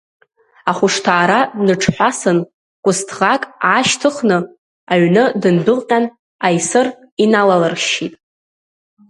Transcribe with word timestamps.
Ахәышҭаара 0.69 1.39
дныҽҳәасын, 1.57 2.39
кәысҭӷак 2.83 3.41
аашьҭхны 3.67 4.37
аҩны 4.93 5.23
дындәылҟьан, 5.41 6.05
аисыр 6.45 6.87
иналалыршьшьит. 7.23 8.13